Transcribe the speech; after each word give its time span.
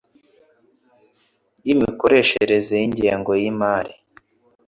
y 1.65 1.67
imikoreshereze 1.73 2.73
y 2.81 2.85
ingengo 2.87 3.31
y’imari 3.41 3.93